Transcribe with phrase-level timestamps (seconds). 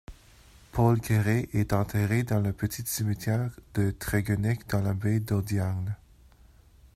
[0.71, 5.95] Paul Quéré est enterré dans le petit cimetière de Tréguennec dans la baie d'Audierne.